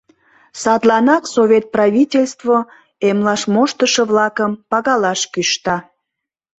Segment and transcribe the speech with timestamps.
[0.61, 2.57] Садланак Совет правительство
[3.09, 5.77] эмлаш моштышо-влакым пагалаш кӱшта.